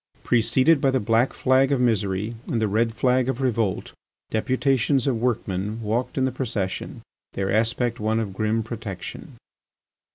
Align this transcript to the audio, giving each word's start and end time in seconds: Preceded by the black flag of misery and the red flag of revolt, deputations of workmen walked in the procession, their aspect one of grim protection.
Preceded 0.23 0.81
by 0.81 0.89
the 0.89 0.99
black 0.99 1.31
flag 1.31 1.71
of 1.71 1.79
misery 1.79 2.33
and 2.47 2.59
the 2.59 2.67
red 2.67 2.95
flag 2.95 3.29
of 3.29 3.39
revolt, 3.39 3.91
deputations 4.31 5.05
of 5.05 5.21
workmen 5.21 5.79
walked 5.79 6.17
in 6.17 6.25
the 6.25 6.31
procession, 6.31 7.03
their 7.33 7.51
aspect 7.51 7.99
one 7.99 8.19
of 8.19 8.33
grim 8.33 8.63
protection. 8.63 9.37